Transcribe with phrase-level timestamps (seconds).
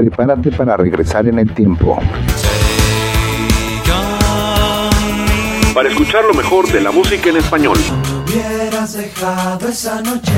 [0.00, 1.98] Prepárate para regresar en el tiempo.
[5.74, 7.76] Para escuchar lo mejor de la música en español.
[8.26, 10.32] hubieras dejado esa noche,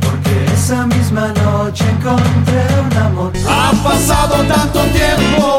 [0.00, 3.32] porque esa misma noche encontré un amor.
[3.46, 5.58] Ha pasado tanto tiempo.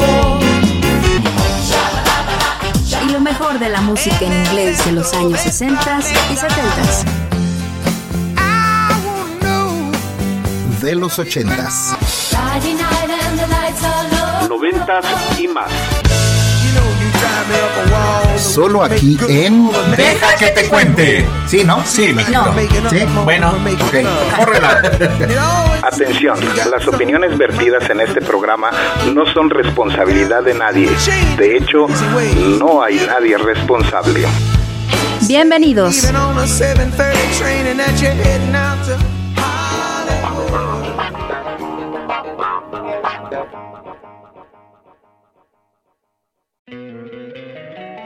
[3.06, 5.98] Y lo mejor de la música en inglés de los años 60
[6.32, 6.56] y 70.
[10.82, 11.96] De los ochentas.
[14.48, 15.04] Noventas
[15.38, 15.70] y más.
[18.38, 21.26] Solo aquí en Deja que te cuente.
[21.46, 21.84] Sí, ¿no?
[21.84, 22.54] Sí, me No.
[22.90, 24.36] Sí, Bueno, ok.
[24.36, 24.82] córrela.
[25.82, 26.38] Atención,
[26.70, 28.70] las opiniones vertidas en este programa
[29.14, 30.90] no son responsabilidad de nadie.
[31.36, 31.86] De hecho,
[32.58, 34.26] no hay nadie responsable.
[35.28, 36.06] Bienvenidos.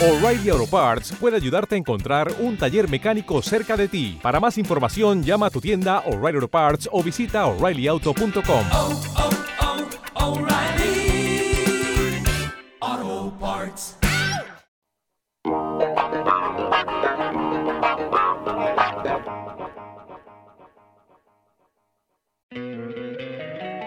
[0.00, 4.18] O'Reilly Auto Parts puede ayudarte a encontrar un taller mecánico cerca de ti.
[4.20, 8.66] Para más información, llama a tu tienda O'Reilly Auto Parts o visita oreillyauto.com.
[10.14, 11.44] O'Reilly
[12.80, 13.96] Auto Parts.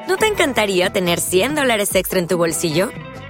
[0.08, 2.92] ¿No te encantaría tener 100 dólares extra en tu bolsillo?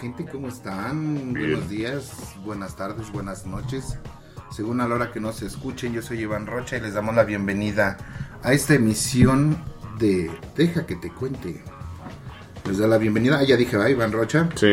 [0.00, 0.24] Gente?
[0.24, 1.34] ¿Cómo están?
[1.34, 3.98] Buenos días, buenas tardes, buenas noches.
[4.50, 7.24] Según a la hora que nos escuchen, yo soy Iván Rocha y les damos la
[7.24, 7.98] bienvenida
[8.42, 9.62] a esta emisión
[9.98, 11.62] de Deja que te cuente.
[12.66, 13.38] Les da la bienvenida.
[13.38, 14.48] Ah, ya dije, ¿va, Iván Rocha?
[14.54, 14.66] Sí.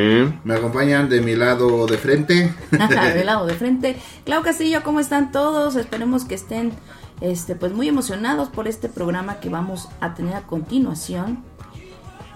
[0.43, 2.53] Me acompañan de mi lado de frente.
[2.71, 3.97] de lado de frente.
[4.25, 5.75] Clau Castillo, ¿cómo están todos?
[5.75, 6.73] Esperemos que estén
[7.21, 11.43] este, pues muy emocionados por este programa que vamos a tener a continuación.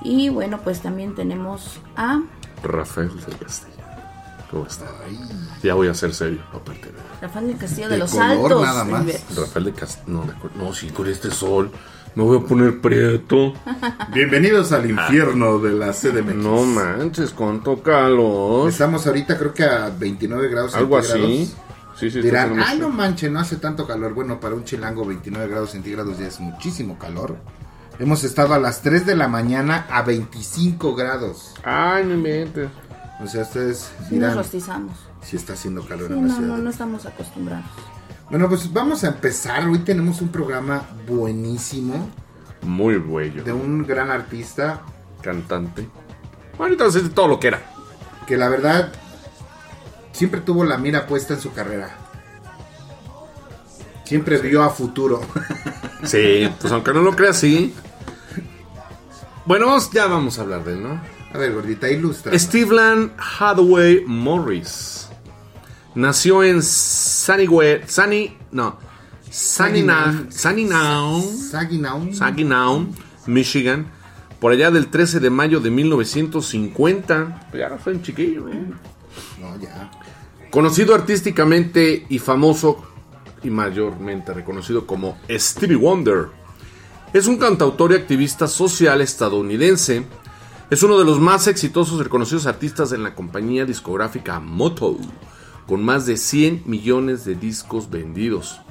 [0.03, 2.21] Y bueno, pues también tenemos a
[2.63, 3.71] Rafael del Castillo.
[4.49, 4.85] ¿Cómo está?
[5.63, 6.97] Ya voy a ser serio, aparte de.
[7.21, 8.61] Rafael del Castillo de, De los color Altos.
[8.63, 9.05] nada más.
[9.35, 10.03] Rafael de Castillo.
[10.07, 10.25] No,
[10.55, 11.71] no, sí, con este sol.
[12.15, 13.53] Me voy a poner prieto.
[14.13, 16.35] Bienvenidos al infierno de la CDMX.
[16.35, 18.69] No manches, cuánto calor.
[18.69, 21.31] Estamos ahorita creo que a 29 grados Algo centígrados.
[21.31, 21.55] así.
[21.97, 24.13] Sí, sí, Dirán, ay no manches, no hace tanto calor.
[24.13, 27.37] Bueno, para un chilango 29 grados centígrados ya es muchísimo calor.
[27.99, 31.53] Hemos estado a las 3 de la mañana a 25 grados.
[31.63, 32.69] Ay, no inventes.
[33.23, 34.97] O sea, ustedes Sí nos dirán rostizamos.
[35.21, 36.47] si está haciendo calor Sí, en la no, ciudad.
[36.49, 37.65] no, no estamos acostumbrados.
[38.31, 39.67] Bueno, pues vamos a empezar.
[39.67, 42.09] Hoy tenemos un programa buenísimo
[42.61, 43.43] Muy bello.
[43.43, 44.83] de un gran artista
[45.21, 45.85] Cantante.
[46.57, 47.61] Ahorita sé todo lo que era.
[48.25, 48.93] que la verdad
[50.13, 51.89] siempre tuvo la mira puesta en su carrera.
[54.05, 55.21] Siempre vio a futuro.
[56.03, 57.75] Sí, pues aunque no lo creas, sí.
[59.45, 60.99] Bueno, ya vamos a hablar de él, ¿no?
[61.31, 62.37] A ver, gordita, ilustra.
[62.39, 65.00] Steveland Hathaway Morris.
[65.95, 68.77] Nació en Sunnyway, Sunny, no,
[69.29, 70.29] Saginaw.
[72.13, 72.87] Saginaw,
[73.27, 73.87] Michigan,
[74.39, 77.49] por allá del 13 de mayo de 1950.
[77.53, 78.65] Ya no fue un chiquillo, ¿eh?
[79.39, 79.91] No, ya.
[80.49, 82.85] Conocido artísticamente y famoso
[83.43, 86.27] y mayormente reconocido como Stevie Wonder.
[87.13, 90.05] Es un cantautor y activista social estadounidense.
[90.69, 94.99] Es uno de los más exitosos y reconocidos artistas en la compañía discográfica Motown,
[95.67, 98.61] con más de 100 millones de discos vendidos.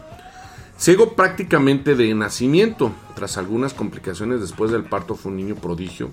[0.76, 6.10] Ciego prácticamente de nacimiento, tras algunas complicaciones después del parto fue un niño prodigio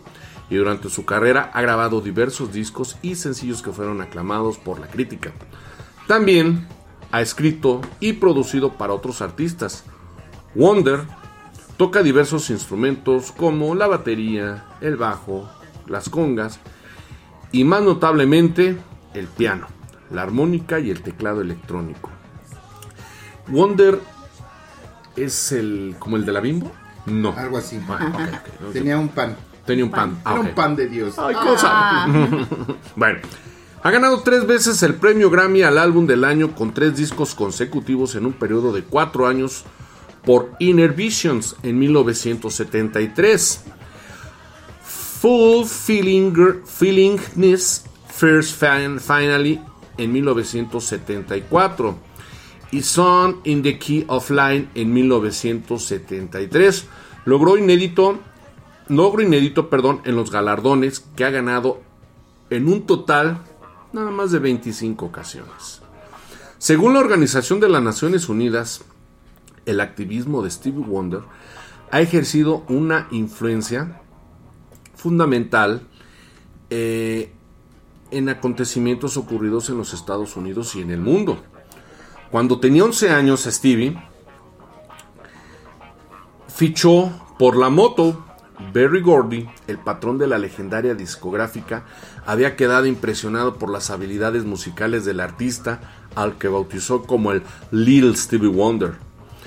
[0.50, 4.88] y durante su carrera ha grabado diversos discos y sencillos que fueron aclamados por la
[4.88, 5.32] crítica.
[6.08, 6.68] También
[7.12, 9.84] ha escrito y producido para otros artistas.
[10.56, 11.02] Wonder
[11.78, 15.50] toca diversos instrumentos como la batería, el bajo,
[15.86, 16.60] las congas
[17.52, 18.78] y más notablemente
[19.14, 19.68] el piano,
[20.12, 22.10] la armónica y el teclado electrónico.
[23.48, 24.00] Wonder
[25.16, 26.72] es el como el de la Bimbo?
[27.06, 27.34] No.
[27.38, 27.80] Algo así.
[27.90, 28.42] Ah.
[28.74, 29.36] Tenía un pan.
[29.66, 30.20] Tenía un pan.
[30.26, 31.16] Ah, Era un pan de Dios.
[31.18, 32.06] Ay, cosa.
[32.96, 33.20] bueno,
[33.84, 38.16] ha ganado tres veces el premio Grammy al álbum del año con tres discos consecutivos
[38.16, 39.64] en un periodo de cuatro años
[40.26, 43.64] por Inner Visions en 1973.
[45.22, 46.34] Full Feeling,
[46.66, 49.60] Feelingness First Fin- Finally
[49.98, 51.96] en 1974
[52.72, 56.86] y Son in the Key of Line en 1973.
[57.26, 58.20] Logró inédito,
[58.88, 61.82] logro inédito, perdón, en los galardones que ha ganado
[62.50, 63.40] en un total
[63.94, 65.82] nada más de 25 ocasiones.
[66.58, 68.84] Según la Organización de las Naciones Unidas,
[69.66, 71.22] el activismo de Stevie Wonder
[71.92, 74.02] ha ejercido una influencia
[74.96, 75.84] fundamental
[76.70, 77.32] eh,
[78.12, 81.42] en acontecimientos ocurridos en los Estados Unidos y en el mundo.
[82.32, 83.98] Cuando tenía 11 años, Stevie
[86.48, 88.24] fichó por la moto.
[88.74, 91.86] Berry Gordy, el patrón de la legendaria discográfica,
[92.26, 95.80] había quedado impresionado por las habilidades musicales del artista,
[96.16, 98.96] al que bautizó como el Little Stevie Wonder.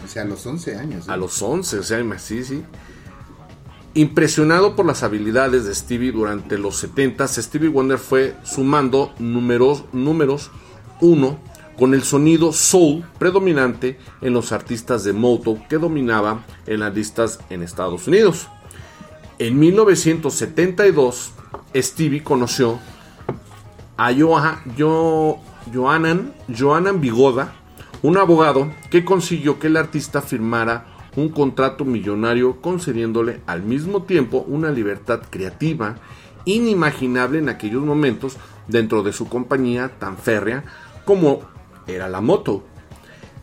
[0.04, 1.08] O sea, a los 11 años.
[1.08, 1.10] ¿eh?
[1.12, 2.62] A los 11, o sea, sí, sí.
[3.94, 10.50] Impresionado por las habilidades de Stevie durante los 70, Stevie Wonder fue sumando números, números
[11.00, 11.38] uno
[11.76, 17.40] con el sonido soul predominante en los artistas de Motown que dominaba en las listas
[17.50, 18.46] en Estados Unidos.
[19.40, 21.32] En 1972,
[21.74, 22.78] Stevie conoció
[23.96, 25.40] a Joa- Jo-
[25.74, 27.54] Johanan, Johanan Bigoda,
[28.02, 30.86] un abogado que consiguió que el artista firmara
[31.16, 35.96] un contrato millonario concediéndole al mismo tiempo una libertad creativa
[36.44, 38.36] inimaginable en aquellos momentos
[38.68, 40.64] dentro de su compañía tan férrea
[41.04, 41.42] como
[41.86, 42.64] era la moto.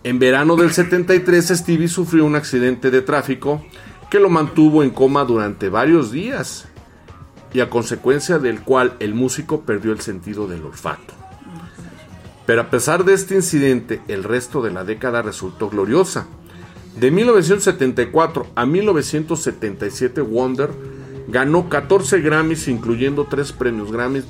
[0.04, 3.62] En verano del 73 Stevie sufrió un accidente de tráfico
[4.10, 6.68] que lo mantuvo en coma durante varios días
[7.54, 11.14] y a consecuencia del cual el músico perdió el sentido del olfato.
[12.46, 16.28] Pero a pesar de este incidente, el resto de la década resultó gloriosa.
[17.00, 20.72] De 1974 a 1977, Wonder
[21.28, 24.26] ganó 14 Grammys, incluyendo 3 premios Grammys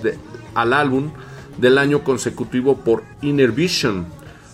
[0.53, 1.11] al álbum
[1.57, 4.05] del año consecutivo por Inner Vision,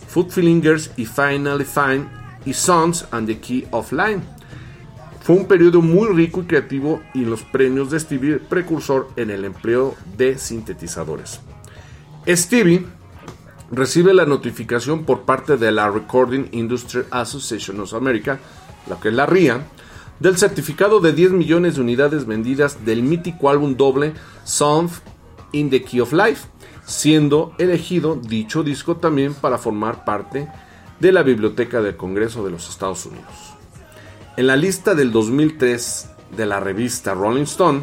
[0.09, 2.05] Foot Fingers y Finally Fine
[2.45, 4.21] y Sons and the Key of Line.
[5.21, 9.43] Fue un periodo muy rico y creativo y los premios de Stevie precursor en el
[9.43, 11.39] empleo de sintetizadores.
[12.27, 12.85] Stevie
[13.73, 18.39] recibe la notificación por parte de la Recording Industry Association of America,
[18.87, 19.65] lo que es la RIA,
[20.19, 24.13] del certificado de 10 millones de unidades vendidas del mítico álbum doble
[24.43, 24.89] Song
[25.53, 26.47] in the Key of Life,
[26.85, 30.47] siendo elegido dicho disco también para formar parte
[30.99, 33.55] de la Biblioteca del Congreso de los Estados Unidos.
[34.37, 37.81] En la lista del 2003 de la revista Rolling Stone,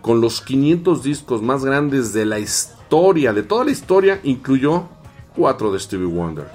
[0.00, 4.88] con los 500 discos más grandes de la historia, de toda la historia, incluyó
[5.36, 6.46] cuatro de Stevie Wonder.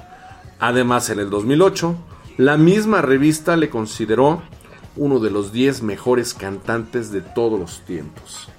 [0.60, 1.96] Además, en el 2008,
[2.38, 4.42] la misma revista le consideró
[4.96, 8.50] uno de los 10 mejores cantantes de todos los tiempos.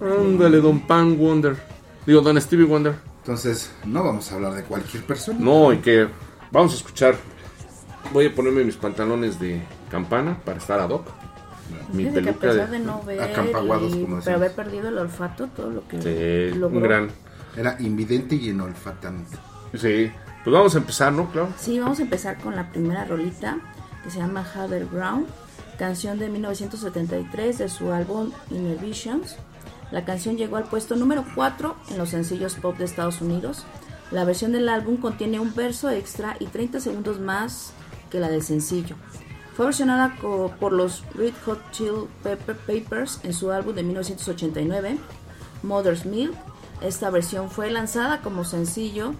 [0.00, 1.56] Ándale, don Pan Wonder.
[2.06, 2.94] Digo, don Stevie Wonder.
[3.18, 5.38] Entonces, no vamos a hablar de cualquier persona.
[5.40, 6.08] No, y que
[6.50, 7.16] vamos a escuchar.
[8.12, 11.06] Voy a ponerme mis pantalones de campana para estar ad hoc.
[11.92, 12.78] Mi Fíjate que a peluca pesar de...
[12.78, 16.00] de no ver acampaguados, y- como pero haber perdido el olfato, todo lo que
[16.52, 16.78] Sí, logró.
[16.78, 17.10] un gran.
[17.58, 19.36] Era invidente y enolfatante.
[19.74, 20.12] Sí,
[20.44, 21.28] pues vamos a empezar, ¿no?
[21.30, 21.48] Claro.
[21.58, 23.58] Sí, vamos a empezar con la primera rolita
[24.04, 25.26] que se llama Harder Ground,
[25.76, 29.36] canción de 1973 de su álbum Inner Visions.
[29.90, 33.64] La canción llegó al puesto número 4 en los sencillos pop de Estados Unidos.
[34.12, 37.72] La versión del álbum contiene un verso extra y 30 segundos más
[38.08, 38.94] que la del sencillo.
[39.56, 40.14] Fue versionada
[40.60, 44.96] por los Red Hot Chili Pepper Papers en su álbum de 1989,
[45.64, 46.36] Mother's Milk.
[46.80, 49.14] Esta versión fue lanzada como sencillo,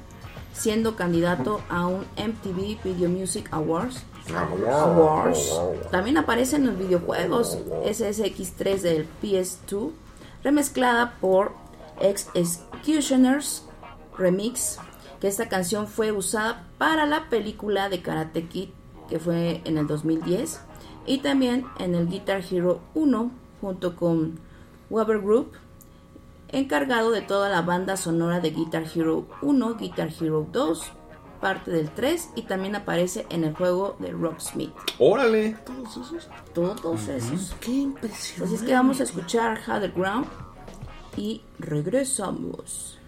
[0.52, 4.04] siendo candidato a un MTV Video Music Awards.
[4.34, 5.58] Awards.
[5.90, 9.90] También aparece en los videojuegos SSX3 del PS2,
[10.44, 11.52] remezclada por
[12.00, 13.64] Ex Executioners
[14.16, 14.78] Remix,
[15.20, 18.68] que esta canción fue usada para la película de Karate Kid,
[19.08, 20.60] que fue en el 2010,
[21.06, 24.38] y también en el Guitar Hero 1, junto con
[24.90, 25.52] Weber Group,
[26.50, 30.92] encargado de toda la banda sonora de Guitar Hero 1, Guitar Hero 2,
[31.40, 34.74] parte del 3 y también aparece en el juego de Rocksmith.
[34.98, 35.56] Órale.
[35.64, 36.28] Todos esos.
[36.54, 37.54] Todos esos.
[37.60, 38.44] Qué impresionante.
[38.44, 40.26] Así es que vamos a escuchar Harder Ground
[41.16, 42.98] y regresamos.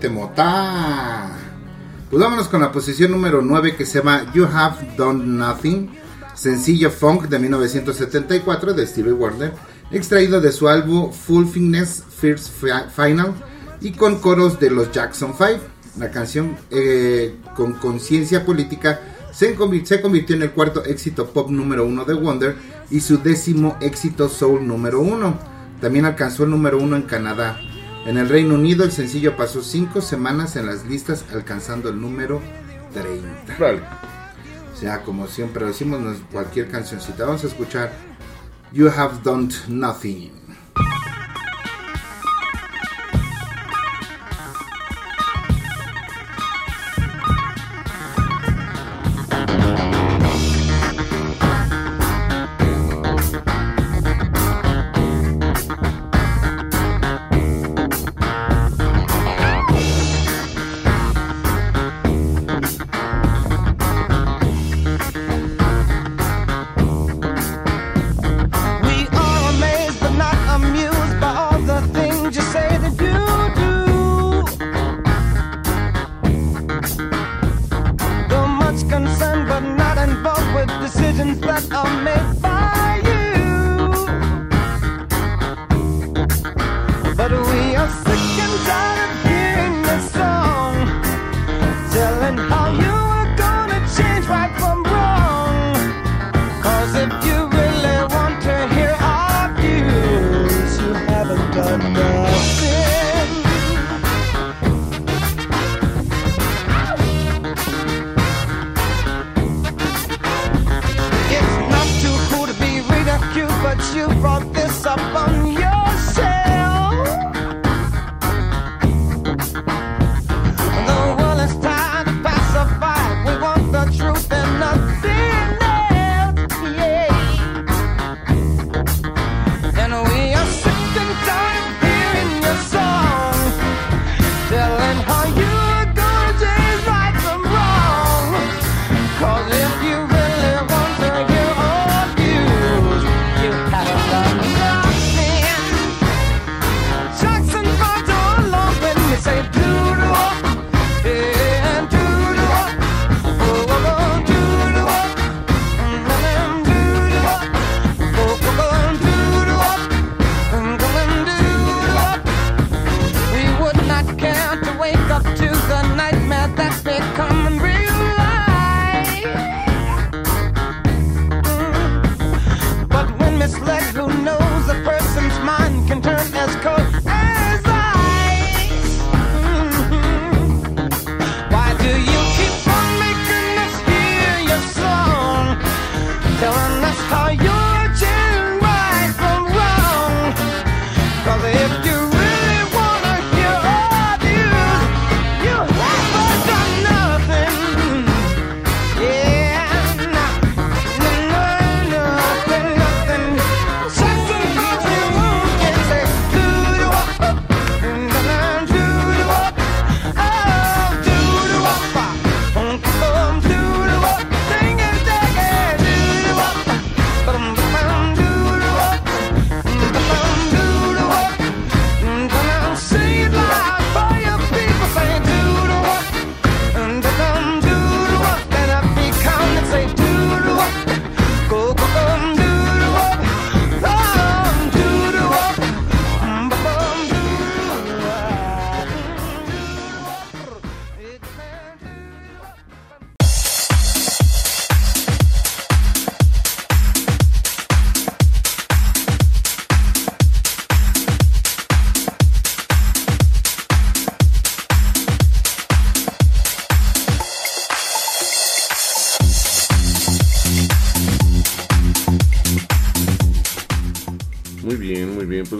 [0.00, 1.30] Temotá.
[2.10, 5.90] Pues vámonos con la posición número 9 que se llama You Have Done Nothing,
[6.34, 9.52] sencillo funk de 1974 de Stevie Wonder,
[9.92, 12.48] extraído de su álbum Full Fitness First
[12.96, 13.34] Final
[13.80, 15.60] y con coros de los Jackson 5.
[15.98, 19.00] La canción eh, con conciencia política
[19.32, 19.96] se convirtió,
[20.34, 22.56] en el cuarto éxito pop número uno de Wonder
[22.90, 25.38] y su décimo éxito soul número uno.
[25.80, 27.60] También alcanzó el número uno en Canadá.
[28.06, 32.40] En el Reino Unido el sencillo pasó 5 semanas en las listas alcanzando el número
[32.94, 33.70] 30.
[34.72, 36.00] O sea, como siempre decimos,
[36.32, 37.26] cualquier cancioncita.
[37.26, 37.92] Vamos a escuchar
[38.72, 40.39] You Have Done Nothing.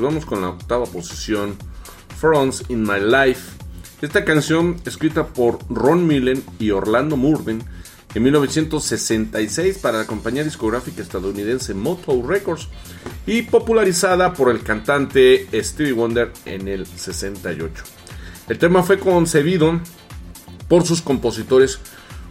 [0.00, 1.56] vamos con la octava posición,
[2.18, 3.56] Fronts in My Life.
[4.00, 7.62] Esta canción, escrita por Ron Millen y Orlando Murden
[8.14, 12.68] en 1966 para la compañía discográfica estadounidense Motown Records
[13.26, 17.84] y popularizada por el cantante Stevie Wonder en el 68.
[18.48, 19.80] El tema fue concebido
[20.66, 21.78] por sus compositores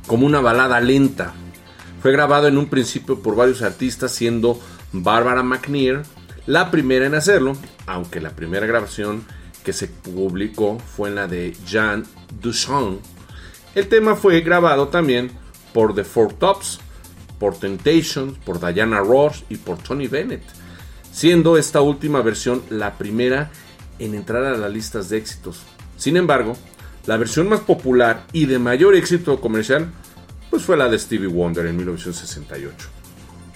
[0.07, 1.33] como una balada lenta.
[2.01, 4.59] Fue grabado en un principio por varios artistas siendo
[4.91, 6.03] Barbara McNear,
[6.45, 9.23] la primera en hacerlo, aunque la primera grabación
[9.63, 12.05] que se publicó fue en la de Jean
[12.41, 13.01] Duchamp.
[13.75, 15.31] El tema fue grabado también
[15.73, 16.79] por The Four Tops,
[17.39, 20.43] por Temptations, por Diana Ross y por Tony Bennett,
[21.11, 23.51] siendo esta última versión la primera
[23.99, 25.61] en entrar a las listas de éxitos.
[25.97, 26.55] Sin embargo,
[27.05, 29.91] la versión más popular y de mayor éxito comercial
[30.49, 32.75] pues fue la de Stevie Wonder en 1968.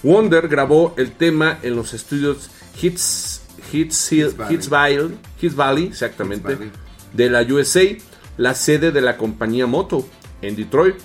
[0.02, 4.54] Wonder grabó el tema en los estudios Hits, Hits, Hill- Hits Valley.
[4.54, 6.72] Hits Valley, Hits Valley, exactamente, Hits Valley.
[7.12, 7.82] de la USA,
[8.36, 10.06] la sede de la compañía Moto
[10.42, 10.96] en Detroit.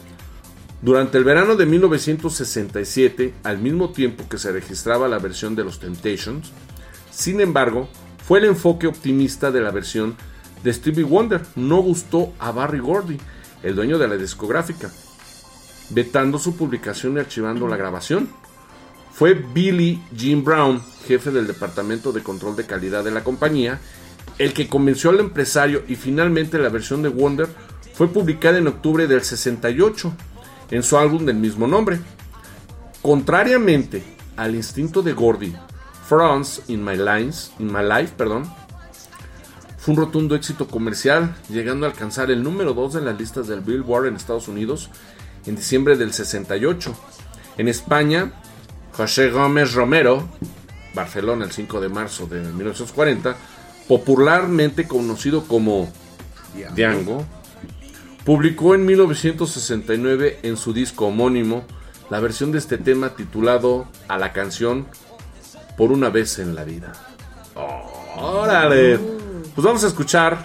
[0.82, 5.80] Durante el verano de 1967, al mismo tiempo que se registraba la versión de los
[5.80, 6.52] Temptations,
[7.12, 7.90] sin embargo,
[8.26, 10.16] fue el enfoque optimista de la versión
[10.64, 11.42] de Stevie Wonder.
[11.56, 13.18] No gustó a Barry Gordy,
[13.64, 14.90] el dueño de la discográfica,
[15.90, 18.30] vetando su publicación y archivando la grabación.
[19.20, 23.82] Fue Billy Jim Brown, jefe del Departamento de Control de Calidad de la compañía,
[24.38, 27.50] el que convenció al empresario y finalmente la versión de Wonder
[27.94, 30.14] fue publicada en octubre del 68
[30.72, 32.00] en su álbum del mismo nombre.
[33.02, 34.04] Contrariamente
[34.38, 35.54] al instinto de Gordy,
[36.08, 38.50] France in My Lines, in My Life, perdón,
[39.80, 43.60] fue un rotundo éxito comercial, llegando a alcanzar el número 2 en las listas del
[43.60, 44.90] Billboard en Estados Unidos
[45.46, 46.96] en diciembre del 68.
[47.58, 48.32] En España,
[48.94, 50.28] José Gómez Romero,
[50.94, 53.36] Barcelona el 5 de marzo de 1940,
[53.88, 55.92] popularmente conocido como
[56.76, 57.26] Diango,
[58.26, 61.64] publicó en 1969 en su disco homónimo
[62.10, 64.88] la versión de este tema titulado a la canción
[65.78, 66.94] Por una vez en la vida.
[68.16, 69.00] ¡Órale!
[69.56, 70.38] Pues vamos a escuchar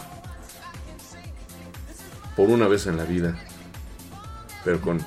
[2.37, 3.37] Por una vez en la vida,
[4.65, 5.05] pero con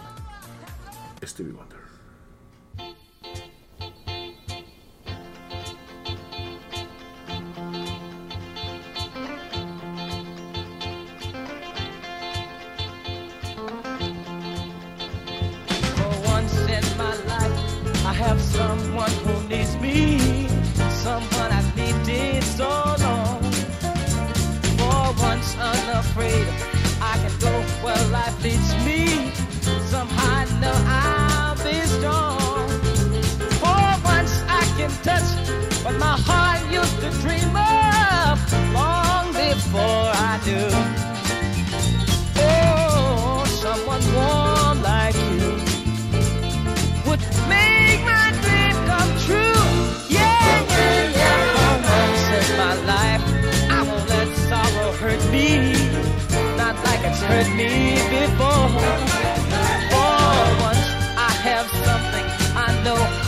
[1.24, 1.67] Stevie Wonder.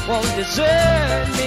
[0.10, 1.39] Won't desert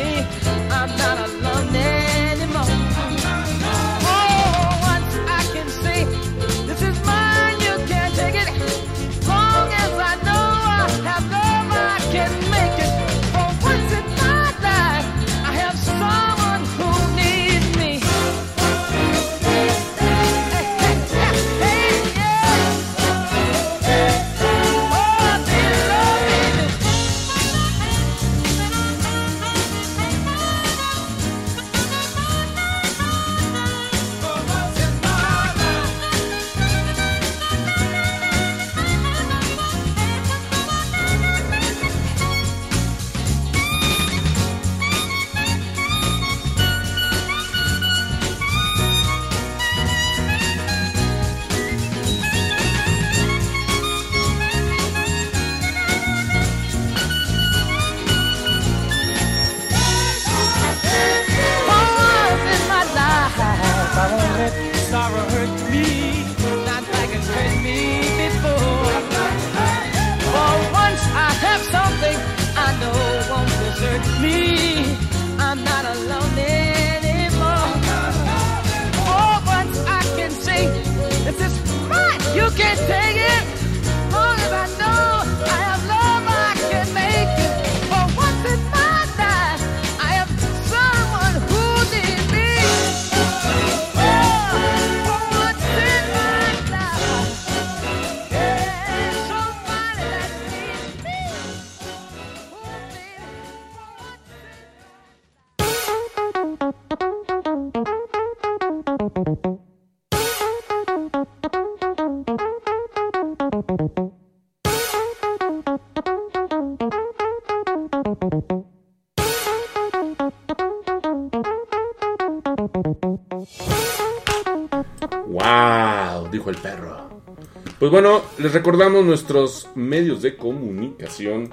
[127.92, 131.50] bueno, les recordamos nuestros medios de comunicación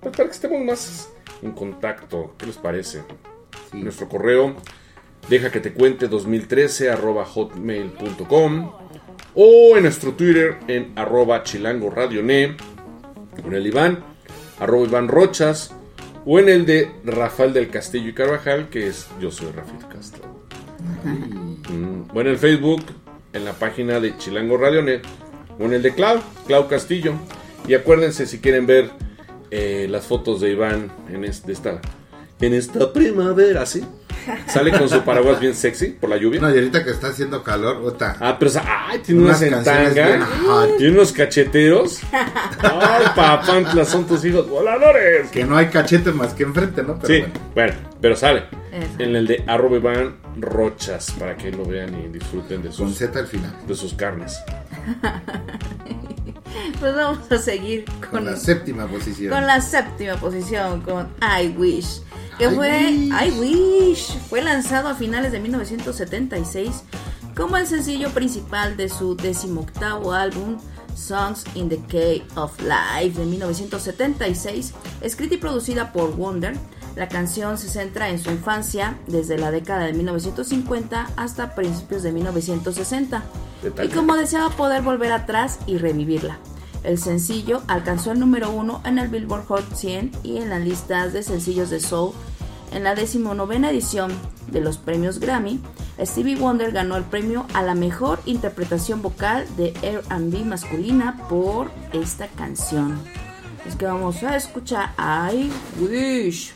[0.00, 1.08] para que estemos más
[1.42, 2.34] en contacto.
[2.36, 3.04] ¿Qué les parece?
[3.72, 4.56] Nuestro correo
[5.28, 8.72] deja que te cuente 2013 arroba hotmail.com
[9.36, 12.56] o en nuestro Twitter en arroba chilango radioné
[13.40, 14.02] con el Iván
[14.58, 15.72] arroba Iván Rochas
[16.24, 20.24] o en el de Rafael del Castillo y Carvajal que es yo soy Rafael Castro.
[21.04, 22.82] Mm, O en el Facebook
[23.32, 25.25] en la página de Chilango Radionet o
[25.58, 27.14] en el de Clau, Clau Castillo.
[27.68, 28.90] Y acuérdense si quieren ver
[29.50, 31.80] eh, las fotos de Iván en este, esta,
[32.40, 33.84] en esta primavera, ¿sí?
[34.46, 36.40] Sale con su paraguas bien sexy por la lluvia.
[36.40, 38.16] No, y ahorita que está haciendo calor, puta.
[38.20, 39.64] Ah, pero o sea, ay, tiene Unas unas
[40.78, 42.00] tiene unos cacheteros.
[42.12, 45.30] Ay, papantla, son tus hijos voladores.
[45.30, 46.98] Que no hay cachete más que enfrente, ¿no?
[46.98, 47.34] Pero Sí, bueno.
[47.54, 48.88] bueno, pero sale Eso.
[49.02, 52.98] en el de arroba Iván Rochas para que lo vean y disfruten de Con sus,
[52.98, 53.54] Z al final.
[53.66, 54.36] de sus carnes.
[56.80, 59.32] Pues vamos a seguir Con con, la séptima posición.
[59.32, 62.00] con la séptima posición, con I Wish.
[62.38, 63.12] Que I fue Wish.
[63.12, 64.18] I Wish.
[64.28, 66.82] Fue lanzado a finales de 1976
[67.36, 70.56] como el sencillo principal de su decimoctavo álbum
[70.94, 74.72] Songs in the Key of Life de 1976,
[75.02, 76.56] escrita y producida por Wonder.
[76.96, 82.12] La canción se centra en su infancia desde la década de 1950 hasta principios de
[82.12, 83.22] 1960
[83.62, 83.88] Detalle.
[83.88, 86.38] y como deseaba poder volver atrás y revivirla.
[86.86, 91.12] El sencillo alcanzó el número uno en el Billboard Hot 100 y en las listas
[91.12, 92.12] de sencillos de Soul.
[92.70, 94.12] En la decimonovena edición
[94.52, 95.58] de los premios Grammy,
[95.98, 102.28] Stevie Wonder ganó el premio a la mejor interpretación vocal de R&B masculina por esta
[102.28, 103.00] canción.
[103.66, 106.54] Es que vamos a escuchar I Wish.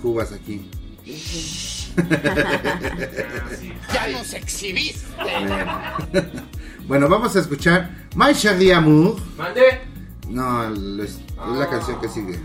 [0.00, 0.68] Cubas aquí.
[3.92, 5.06] Ya nos exhibiste.
[6.86, 9.16] Bueno, vamos a escuchar My Chérie Amour.
[9.36, 9.62] Mande.
[10.28, 12.36] No, es, la canción que sigue.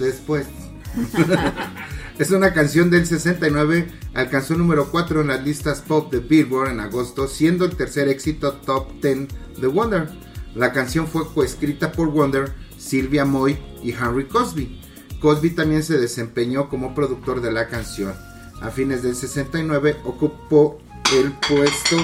[0.00, 0.48] Después.
[2.18, 6.80] es una canción del 69, alcanzó número 4 en las listas pop de Billboard en
[6.80, 9.28] agosto, siendo el tercer éxito top 10
[9.60, 10.08] de Wonder.
[10.56, 14.79] La canción fue coescrita por Wonder, Sylvia Moy y Henry Cosby.
[15.20, 18.14] Cosby también se desempeñó como productor de la canción.
[18.60, 20.78] A fines del 69 ocupó
[21.14, 21.96] el puesto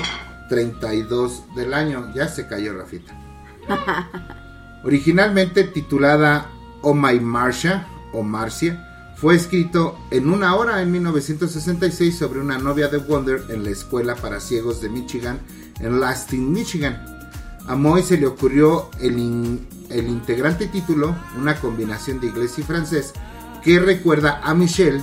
[0.48, 2.12] 32 del año.
[2.14, 3.14] Ya se cayó Rafita.
[4.84, 6.50] Originalmente titulada
[6.82, 12.88] Oh My Marcia o Marcia, fue escrito en una hora en 1966 sobre una novia
[12.88, 15.40] de Wonder en la escuela para ciegos de Michigan
[15.80, 17.15] en Lasting, Michigan.
[17.68, 22.62] A Moy se le ocurrió el, in- el integrante título, una combinación de inglés y
[22.62, 23.12] francés,
[23.62, 25.02] que recuerda a Michelle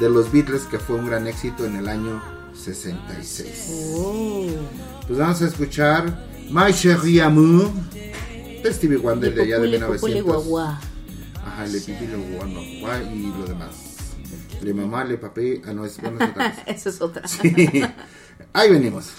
[0.00, 2.22] de los Beatles, que fue un gran éxito en el año
[2.54, 3.70] 66.
[5.06, 9.68] Pues vamos a escuchar My Chérie Amour de Stevie Wonder de allá de
[10.22, 10.44] 1900.
[11.44, 13.70] Ajá, le pipi, le guau, no, y lo demás.
[14.62, 16.46] Le mamá, le papé, ah no, es, bueno, es otra.
[16.66, 17.28] Esa es otra.
[17.28, 17.82] Sí.
[18.52, 19.10] Ahí venimos.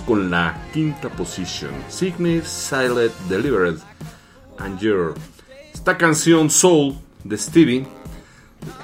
[0.00, 1.72] Con la quinta posición.
[1.88, 3.78] Signe Silent Delivered
[4.58, 5.14] and Your.
[5.72, 6.94] Esta canción Soul
[7.24, 7.86] de Stevie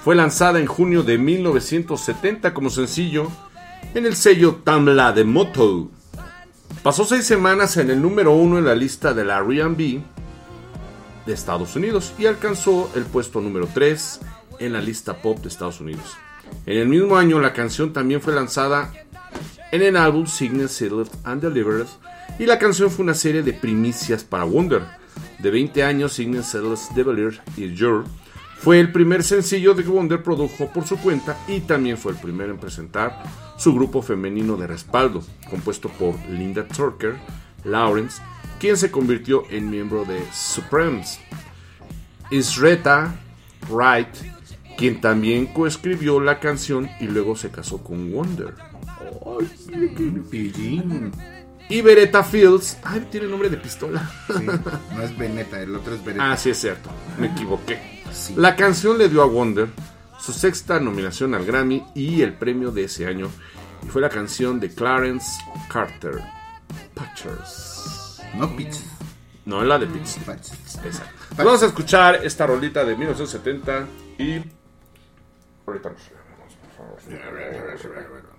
[0.02, 3.30] fue lanzada en junio de 1970 como sencillo
[3.94, 5.90] en el sello Tamla de Moto.
[6.82, 10.02] Pasó seis semanas en el número uno en la lista de la R&B
[11.26, 14.20] de Estados Unidos y alcanzó el puesto número 3
[14.58, 16.16] en la lista pop de Estados Unidos.
[16.66, 18.92] En el mismo año, la canción también fue lanzada
[19.74, 21.88] en el álbum Signal Sealed and Delivered
[22.38, 24.82] y la canción fue una serie de primicias para Wonder.
[25.40, 28.04] De 20 años, Signal Sealed Delivered y Your
[28.60, 32.52] fue el primer sencillo que Wonder produjo por su cuenta y también fue el primero
[32.52, 33.24] en presentar
[33.58, 37.16] su grupo femenino de respaldo, compuesto por Linda Turker,
[37.64, 38.22] Lawrence,
[38.60, 41.18] quien se convirtió en miembro de Supremes.
[42.30, 43.16] Isreta
[43.68, 44.06] Wright,
[44.78, 48.54] quien también coescribió la canción y luego se casó con Wonder.
[51.68, 54.10] Y Beretta Fields, ay, tiene nombre de pistola.
[54.26, 54.46] Sí,
[54.94, 56.32] no es Beneta, el otro es Beretta.
[56.32, 58.02] Ah, sí es cierto, me equivoqué.
[58.36, 59.68] La canción le dio a Wonder
[60.18, 63.30] su sexta nominación al Grammy y el premio de ese año.
[63.84, 65.26] Y fue la canción de Clarence
[65.70, 66.22] Carter,
[66.94, 68.20] Patchers.
[68.34, 68.76] No Pitch.
[69.44, 70.16] No, es la de Pitch.
[70.84, 71.10] Esa.
[71.36, 73.86] Vamos a escuchar esta rolita de 1970
[74.18, 74.42] y...
[75.66, 78.33] Ahorita nos vemos, por favor.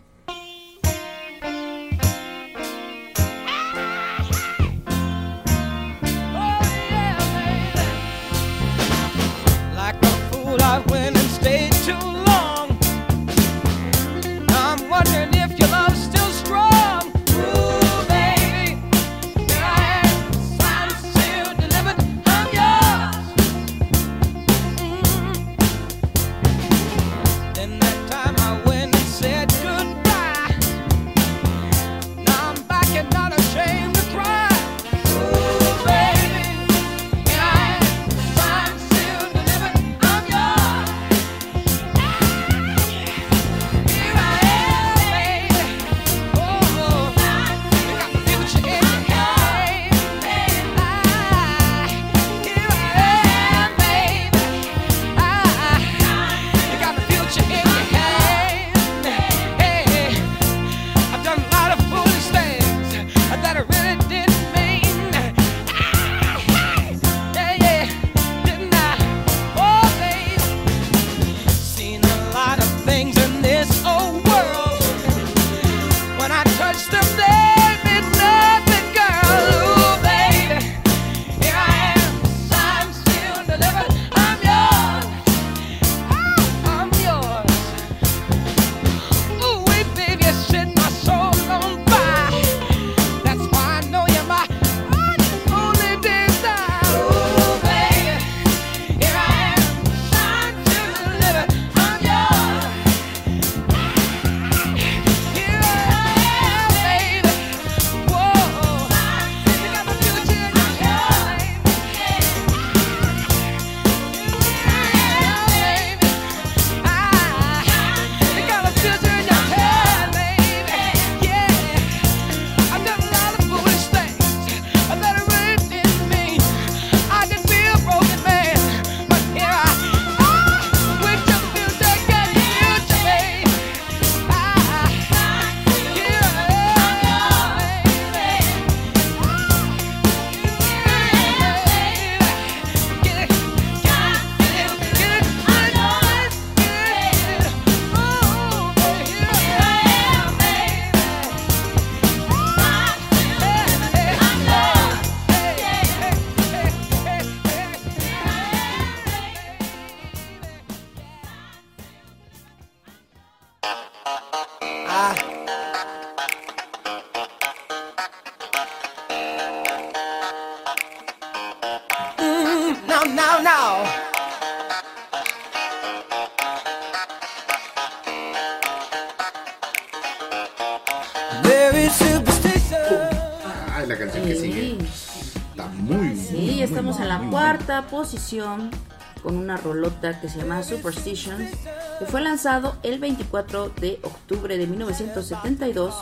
[189.21, 191.51] Con una rolota que se llama Superstitions,
[191.99, 195.95] que fue lanzado el 24 de octubre de 1972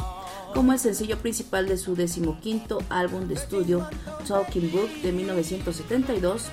[0.53, 3.89] como el sencillo principal de su decimoquinto álbum de estudio
[4.25, 6.45] Talking Book de 1972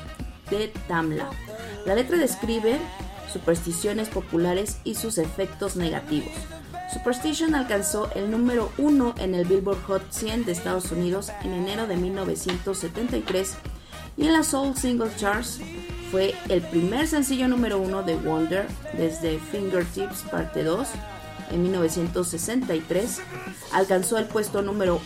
[0.50, 1.30] de Tamla.
[1.86, 2.78] La letra describe
[3.32, 6.32] supersticiones populares y sus efectos negativos.
[6.92, 11.86] Superstition alcanzó el número uno en el Billboard Hot 100 de Estados Unidos en enero
[11.86, 13.54] de 1973
[14.20, 15.60] y en la Soul Single Charts
[16.10, 20.86] fue el primer sencillo número uno de Wonder desde Fingertips Parte 2
[21.52, 23.20] en 1963.
[23.72, 25.00] Alcanzó el puesto número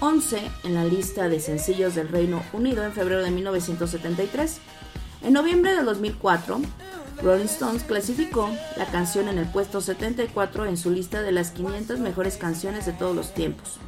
[0.00, 4.58] 11 en la lista de sencillos del Reino Unido en febrero de 1973.
[5.22, 6.60] En noviembre de 2004,
[7.22, 12.00] Rolling Stones clasificó la canción en el puesto 74 en su lista de las 500
[12.00, 13.78] mejores canciones de todos los tiempos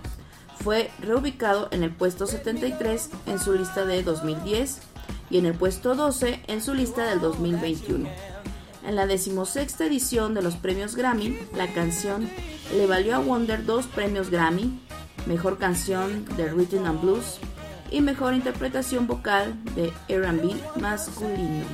[0.63, 4.81] fue reubicado en el puesto 73 en su lista de 2010
[5.31, 8.09] y en el puesto 12 en su lista del 2021.
[8.87, 12.29] En la decimosexta edición de los premios Grammy, la canción
[12.75, 14.81] le valió a Wonder dos premios Grammy,
[15.27, 17.39] Mejor Canción de Rhythm and Blues
[17.91, 21.65] y Mejor Interpretación Vocal de RB Masculino.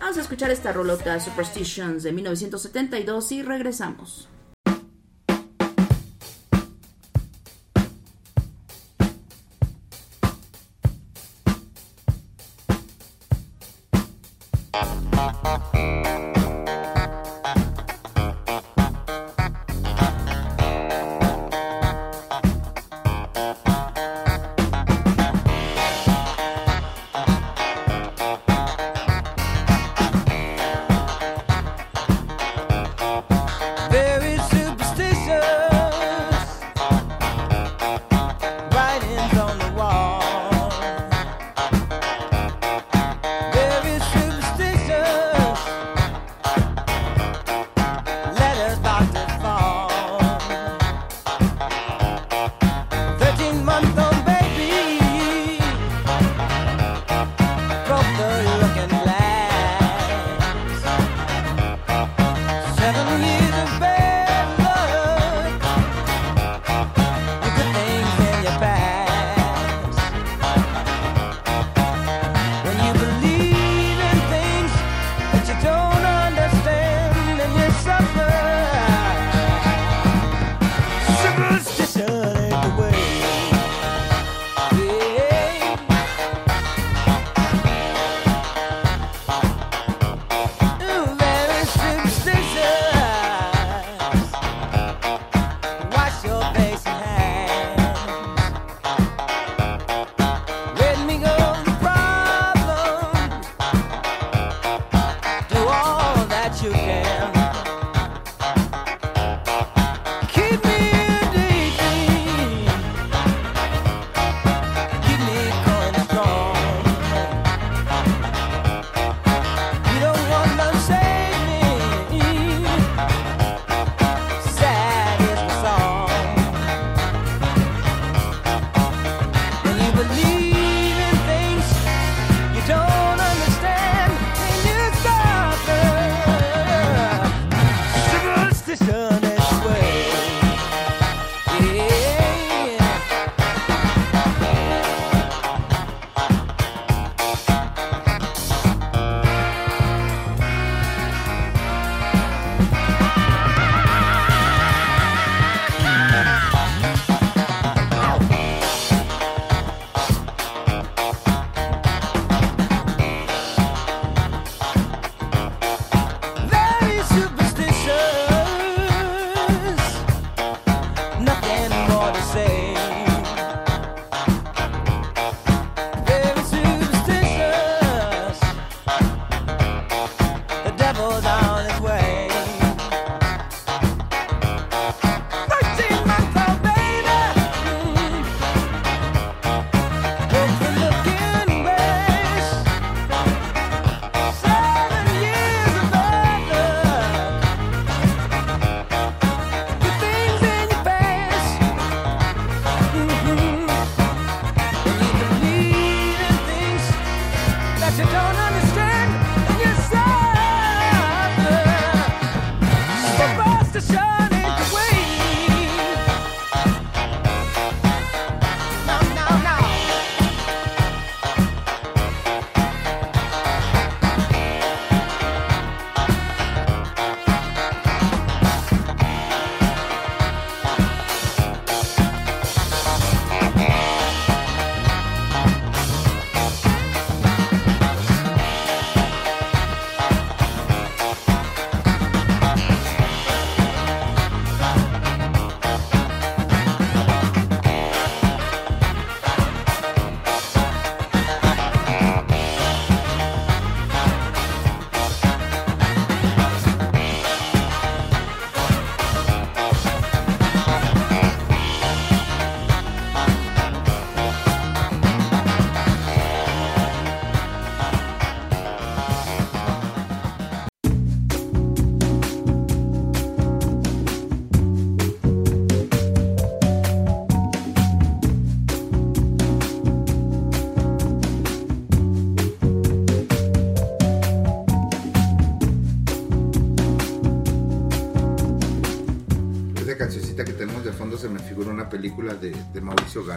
[0.00, 4.28] Vamos a escuchar esta rolota Superstitions de 1972 y regresamos.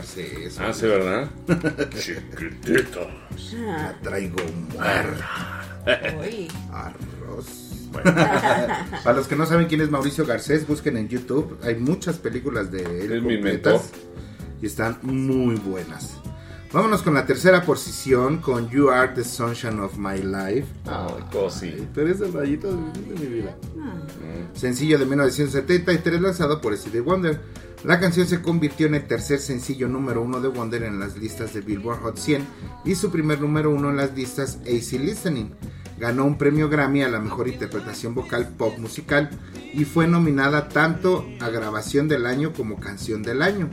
[0.02, 0.60] Mauricio Garcés.
[0.60, 1.30] Ah, sí, ¿verdad?
[1.98, 3.08] Chiquititos.
[3.54, 4.38] La traigo
[4.74, 5.80] muerta.
[6.20, 6.48] Uy.
[6.72, 7.68] Arroz.
[9.04, 11.58] Para los que no saben quién es Mauricio Garcés, busquen en YouTube.
[11.64, 13.90] Hay muchas películas de él Es mi completas
[14.62, 16.18] y están muy buenas.
[16.72, 20.68] Vámonos con la tercera posición con You Are the Sunshine of My Life.
[20.86, 21.86] Ay, cosi.
[21.94, 23.58] Pero es el rayito de, de mi vida.
[24.54, 27.42] Sencillo de 1973 lanzado por Stevie Wonder.
[27.84, 31.52] La canción se convirtió en el tercer sencillo número uno de Wonder en las listas
[31.56, 32.46] de Billboard Hot 100
[32.86, 35.50] y su primer número uno en las listas AC Listening.
[35.98, 39.32] Ganó un premio Grammy a la mejor interpretación vocal pop musical
[39.74, 43.68] y fue nominada tanto a grabación del año como canción del año.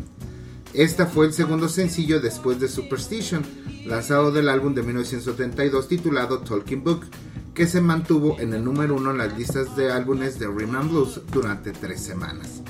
[0.73, 3.43] Esta fue el segundo sencillo después de Superstition,
[3.85, 7.05] lanzado del álbum de 1972 titulado Talking Book,
[7.53, 10.91] que se mantuvo en el número uno en las listas de álbumes de Rhythm and
[10.91, 12.63] Blues durante tres semanas.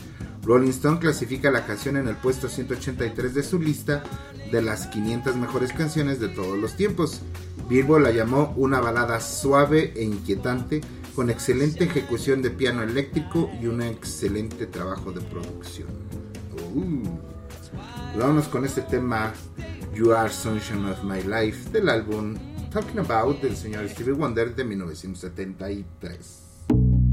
[0.48, 4.02] Rolling Stone clasifica la canción en el puesto 183 de su lista
[4.50, 7.20] de las 500 mejores canciones de todos los tiempos.
[7.68, 10.80] Billboard la llamó una balada suave e inquietante,
[11.14, 15.88] con excelente ejecución de piano eléctrico y un excelente trabajo de producción.
[16.74, 17.02] Uh.
[18.18, 19.34] Vámonos con este tema
[19.94, 22.36] You Are Sunshine of My Life del álbum
[22.72, 27.07] Talking About del señor Stevie Wonder de 1973.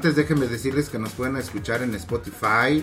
[0.00, 2.82] Antes déjenme decirles que nos pueden escuchar en Spotify,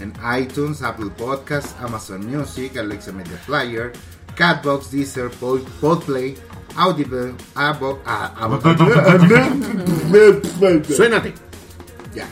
[0.00, 3.90] en iTunes, Apple Podcasts, Amazon Music, Alexa Media Player,
[4.36, 6.36] Catbox, Deezer, Pod- Podplay,
[6.76, 8.60] Audible, Abo, ah, Abo-
[10.94, 11.32] Suénate.
[12.14, 12.26] Ya.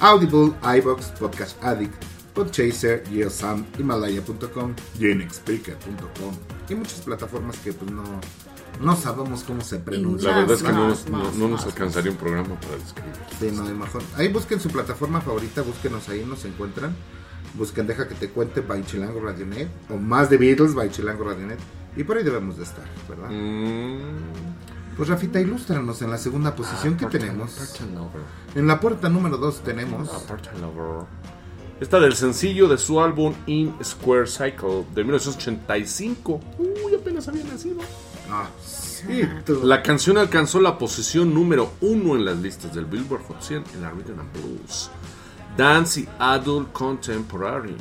[0.00, 1.94] Audible, iBox, Podcast Addict,
[2.34, 6.34] Podchaser, GeoSound, Himalaya.com, GenXpeaker.com
[6.68, 8.02] y muchas plataformas que pues no,
[8.82, 10.32] no sabemos cómo se pronuncian.
[10.32, 13.12] La verdad es que no, Más, nos- no- nos más, alcanzaría un programa para describir.
[13.40, 14.02] Sí, no, de mejor.
[14.16, 16.94] Ahí busquen su plataforma favorita, búsquenos ahí, nos encuentran.
[17.54, 21.58] Busquen Deja que te cuente by Chilango Radionet o más de Beatles by Chilango Radionet.
[21.96, 23.28] Y por ahí debemos de estar, ¿verdad?
[24.96, 27.76] Pues Rafita, ilústranos en la segunda posición que tenemos.
[28.54, 30.08] En la puerta número 2 tenemos.
[31.80, 36.40] Esta del sencillo de su álbum In Square Cycle de 1985.
[36.58, 37.80] Uy, apenas había nacido.
[39.62, 43.82] La canción alcanzó la posición número uno en las listas del Billboard Hot 100 en
[43.82, 44.90] la Rhythm and Blues,
[45.56, 47.76] Dance y Adult Contemporary.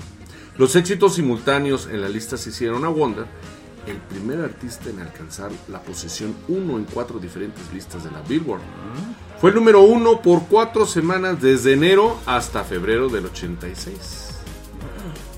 [0.57, 3.25] Los éxitos simultáneos en la lista se hicieron a Wonder,
[3.87, 8.61] el primer artista en alcanzar la posición uno en cuatro diferentes listas de la Billboard.
[9.39, 14.29] Fue el número uno por cuatro semanas desde enero hasta febrero del 86.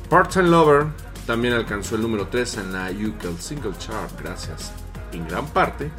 [0.10, 0.88] Part-Time Lover
[1.26, 4.74] también alcanzó el número 3 en la UK Single Chart gracias,
[5.14, 5.90] en gran parte,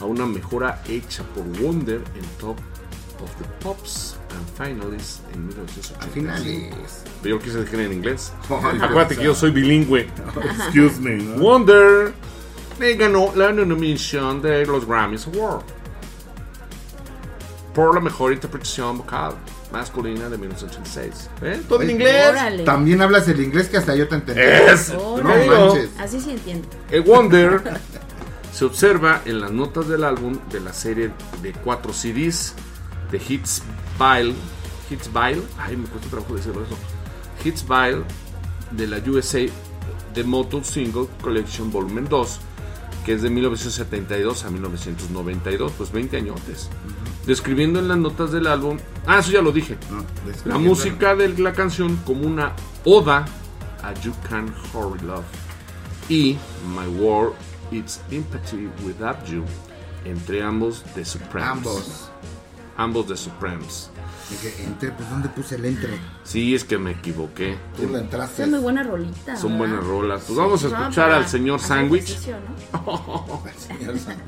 [0.00, 2.58] a una mejora hecha por Wonder en Top
[3.22, 6.12] of the Pops and Finalists en 1985.
[6.12, 7.04] Finales.
[7.22, 8.32] Pero yo quise dejar en inglés.
[8.50, 10.08] Ay, Acuérdate que yo soy bilingüe.
[10.58, 11.36] Excuse me, ¿no?
[11.40, 12.12] Wonder
[12.80, 15.62] le ganó la nominación de los Grammys Award
[17.74, 19.34] por la mejor interpretación vocal
[19.72, 21.30] masculina de 1986.
[21.42, 21.62] ¿Eh?
[21.68, 22.28] Todo en inglés.
[22.28, 22.64] Órale.
[22.64, 24.40] También hablas el inglés que hasta yo te entendí.
[24.42, 25.88] Es- No manches.
[25.98, 26.68] Así sí entiendo.
[26.90, 27.62] El Wonder
[28.52, 32.54] se observa en las notas del álbum de la serie de cuatro CDs
[33.10, 33.62] de Hits
[33.98, 34.34] Vile.
[34.90, 35.42] Hits Vile.
[35.58, 36.76] Ay, me cuesta trabajo decirlo eso.
[37.44, 38.02] Hits Vile
[38.72, 39.40] de la USA
[40.14, 42.40] de Moto Single Collection Volumen 2,
[43.06, 46.68] que es de 1972 a 1992, pues 20 añotes.
[47.26, 48.78] Describiendo en las notas del álbum.
[49.06, 49.78] Ah, eso ya lo dije.
[49.90, 50.04] No,
[50.44, 52.52] La música de la canción como una
[52.84, 53.24] oda
[53.82, 55.24] a You Can Hurry Love
[56.08, 56.36] y
[56.68, 57.34] My World
[57.72, 59.46] It's Empathy Without You
[60.04, 61.48] entre ambos de Supremes.
[61.48, 62.10] Ambos.
[62.76, 63.90] Ambos de Supremes.
[64.30, 65.98] Dije, entre, pues ¿dónde puse el entre?
[66.24, 67.56] Sí, es que me equivoqué.
[67.76, 68.44] Tú le entraste.
[68.44, 69.36] Es muy buena rolita.
[69.36, 69.58] Son ¿verdad?
[69.76, 70.22] buenas rolas.
[70.26, 72.36] Pues vamos a escuchar para al señor ejercicio,
[72.72, 73.42] ¿no?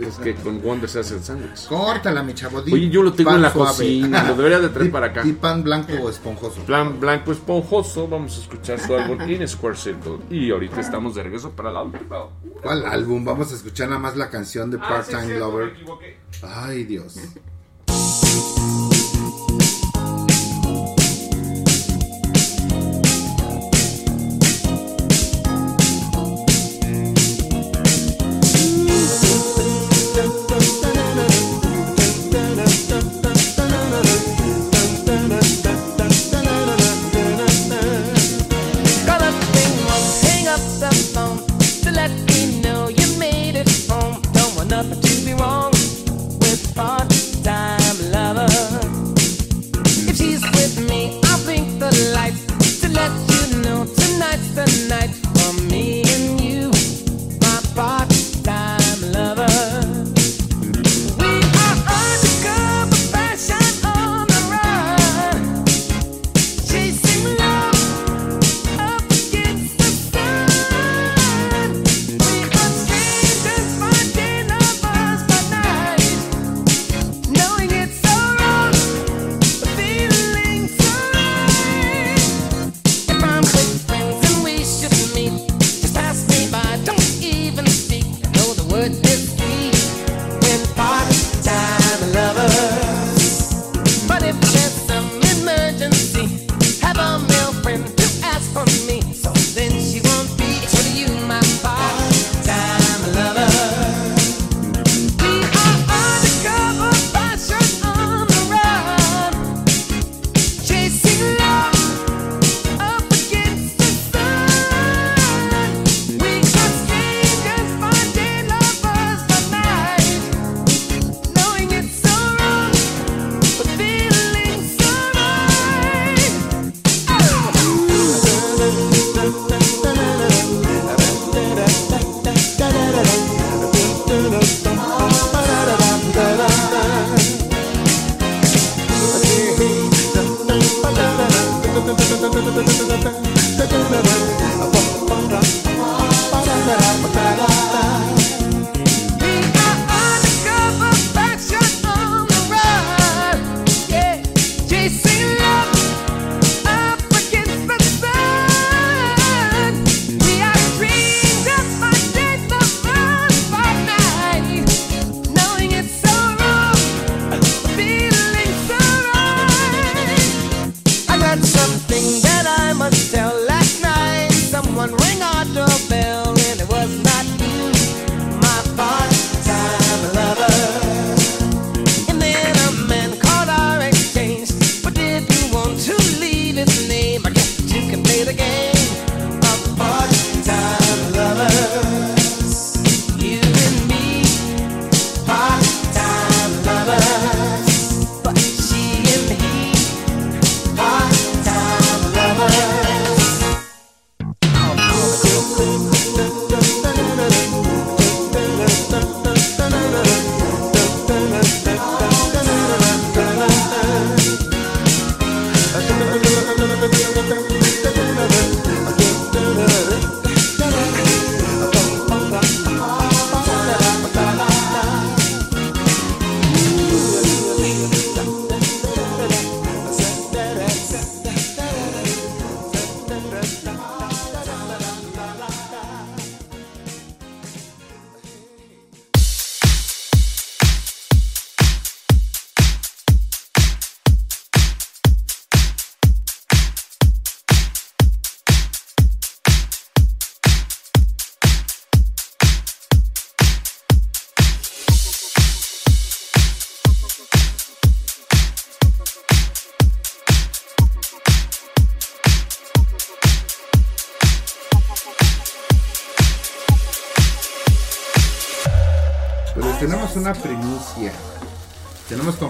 [0.06, 1.66] Es que con Wonder se hace el sándwich.
[1.68, 2.60] Córtala, mi chavo.
[2.60, 3.68] di Oye, yo lo tengo pan en la suave.
[3.70, 4.24] cocina.
[4.24, 5.22] Lo debería de traer Di- para acá.
[5.22, 6.60] di pan blanco o esponjoso.
[6.64, 8.06] Plan blanco esponjoso.
[8.08, 10.18] Vamos a escuchar su álbum In Square Circle.
[10.30, 11.94] Y ahorita estamos de regreso para el álbum.
[12.62, 13.24] ¿Cuál álbum?
[13.24, 15.72] Vamos a escuchar nada más la canción de Ah, Part-Time Lover.
[16.42, 17.16] Ay, Dios.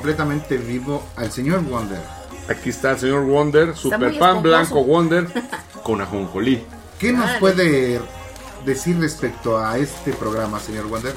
[0.04, 1.98] completamente vivo al señor Wonder.
[2.50, 5.26] Aquí está el señor Wonder, super pan blanco Wonder
[5.82, 6.62] con ajonjolí.
[6.98, 8.02] ¿Qué nos Ah, puede
[8.66, 11.14] decir respecto a este programa, señor Wonder?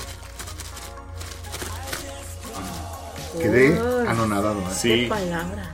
[3.37, 3.77] Quedé
[4.07, 4.61] anonadado.
[4.61, 4.73] ¿eh?
[4.73, 5.09] Sí.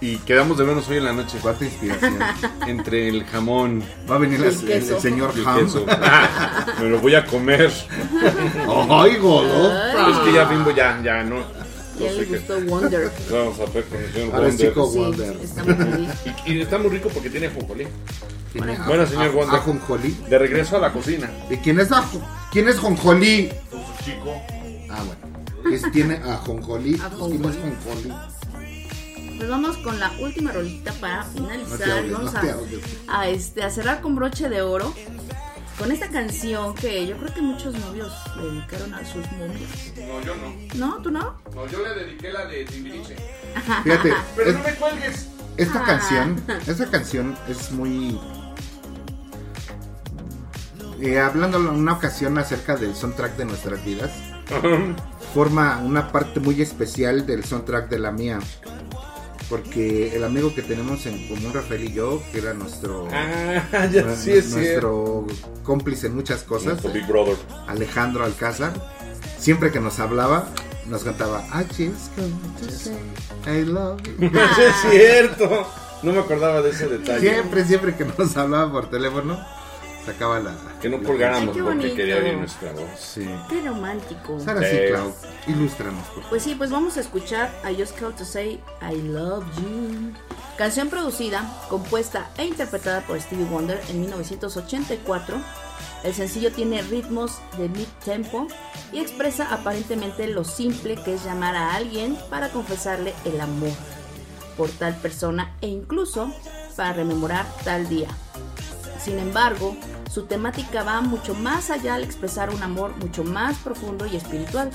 [0.02, 1.38] Y quedamos de vernos hoy en la noche.
[1.40, 2.18] Cuánta inspiración.
[2.68, 3.84] Entre el jamón.
[4.10, 4.54] Va a venir el
[5.00, 5.60] señor Ham.
[5.60, 5.86] queso.
[6.80, 7.72] Me lo voy a comer.
[8.90, 10.10] ¡Ay, golosa!
[10.10, 11.63] Es que ya Bimbo ya, ya no.
[12.00, 13.12] Ya le gustó Wonder.
[13.32, 14.68] Vamos a ver con el señor Ahora Wonder.
[14.70, 16.10] chico Sí, está muy.
[16.46, 17.84] Y, y está muy rico porque tiene ajonjolí.
[17.84, 19.56] A- Bueno, señor a- Wonder.
[19.60, 20.18] ajonjolí.
[20.30, 21.30] De regreso a la cocina.
[21.50, 22.22] ¿Y quién es, ajo-
[22.52, 23.50] ¿quién es Jonjolí?
[23.72, 24.34] Su chico.
[24.90, 25.76] Ah, bueno.
[25.76, 26.96] Es, tiene ajonjolí.
[26.96, 27.38] Ajonjolí.
[27.38, 28.14] ¿Quién es Jonjolí?
[29.38, 32.12] Pues vamos con la última rolita para No te finalizar.
[32.12, 32.80] vamos no te ahogues.
[33.08, 34.94] a, este, a cerrar con broche de oro.
[35.78, 39.70] Con esta canción que yo creo que muchos novios le dedicaron a sus novios.
[39.98, 40.54] No, yo no.
[40.88, 41.02] ¿No?
[41.02, 41.36] ¿Tú no?
[41.54, 43.16] No, yo le dediqué la de Timbiriche.
[43.84, 45.28] Fíjate, Pero es- no me cuelgues.
[45.58, 45.86] esta Ah.
[45.86, 48.20] canción, esta canción es muy...
[51.02, 54.12] Eh, hablando en una ocasión acerca del soundtrack de nuestras vidas,
[55.34, 58.40] forma una parte muy especial del soundtrack de la mía.
[59.54, 64.02] Porque el amigo que tenemos en común, Rafael y yo, que era nuestro, Ah, ya
[64.02, 65.28] nue- sí es nuestro
[65.62, 67.36] cómplice en muchas cosas, Nuestro Big Brother.
[67.68, 68.74] Alejandro Alcázar,
[69.38, 70.48] siempre que nos hablaba,
[70.88, 72.10] nos cantaba I just
[72.60, 72.96] to say
[73.46, 74.28] I love you.
[74.56, 75.68] Sí es cierto.
[76.02, 77.20] No me acordaba de ese detalle.
[77.20, 79.40] Siempre, siempre que nos hablaba por teléfono,
[80.06, 80.56] sacaba la.
[80.82, 81.96] Que no la- colgáramos Ay, porque bonito.
[81.96, 83.00] quería oír nuestra voz.
[83.00, 83.28] Sí.
[83.50, 84.40] Qué romántico.
[84.40, 84.78] Sara Sí.
[84.90, 85.14] Clau,
[85.48, 86.30] ilústranos, por favor.
[86.30, 90.14] Pues sí, pues vamos a escuchar I Just Called to Say I Love You.
[90.58, 95.38] Canción producida, compuesta e interpretada por Stevie Wonder en 1984.
[96.04, 98.48] El sencillo tiene ritmos de mid-tempo
[98.92, 103.72] y expresa aparentemente lo simple que es llamar a alguien para confesarle el amor
[104.58, 106.32] por tal persona e incluso
[106.76, 108.10] para rememorar tal día.
[109.04, 109.76] Sin embargo,
[110.10, 114.72] su temática va mucho más allá al expresar un amor mucho más profundo y espiritual.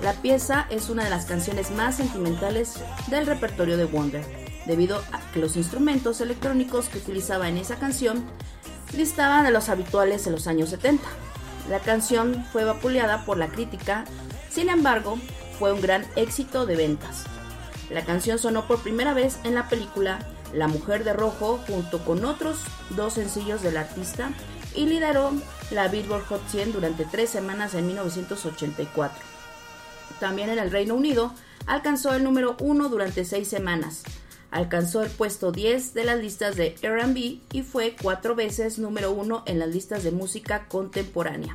[0.00, 2.76] La pieza es una de las canciones más sentimentales
[3.08, 4.24] del repertorio de Wonder,
[4.64, 8.24] debido a que los instrumentos electrónicos que utilizaba en esa canción
[8.96, 11.04] distaban de los habituales en los años 70.
[11.68, 14.06] La canción fue vapuleada por la crítica,
[14.50, 15.18] sin embargo,
[15.58, 17.24] fue un gran éxito de ventas.
[17.90, 20.18] La canción sonó por primera vez en la película
[20.52, 22.58] La Mujer de Rojo junto con otros
[22.90, 24.32] dos sencillos del artista
[24.74, 25.32] y lideró
[25.70, 29.18] la Billboard Hot 100 durante tres semanas en 1984.
[30.18, 31.34] También en el Reino Unido
[31.66, 34.02] alcanzó el número uno durante seis semanas.
[34.50, 39.44] Alcanzó el puesto 10 de las listas de RB y fue cuatro veces número uno
[39.46, 41.54] en las listas de música contemporánea.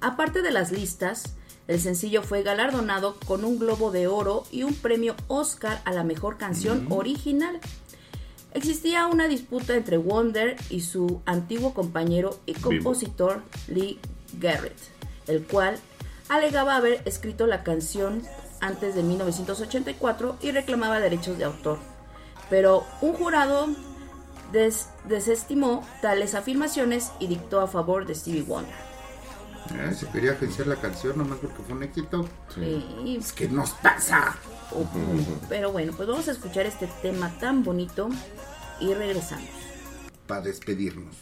[0.00, 4.74] Aparte de las listas, el sencillo fue galardonado con un Globo de Oro y un
[4.74, 7.58] premio Oscar a la mejor canción original.
[8.54, 13.98] Existía una disputa entre Wonder y su antiguo compañero y compositor Lee
[14.40, 14.76] Garrett,
[15.26, 15.76] el cual
[16.28, 18.22] alegaba haber escrito la canción
[18.60, 21.78] antes de 1984 y reclamaba derechos de autor.
[22.48, 23.66] Pero un jurado
[24.52, 28.72] des- desestimó tales afirmaciones y dictó a favor de Stevie Wonder.
[29.74, 32.28] Eh, se quería agenciar la canción nomás porque fue un éxito.
[32.54, 33.16] Sí.
[33.18, 34.36] Es que nos pasa.
[35.48, 38.08] Pero bueno, pues vamos a escuchar este tema tan bonito
[38.80, 39.48] y regresamos.
[40.26, 41.14] Para despedirnos.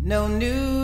[0.00, 0.83] No New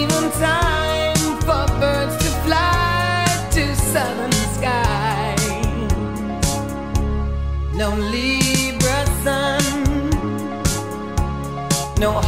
[7.99, 10.09] Libra sun,
[11.99, 12.21] no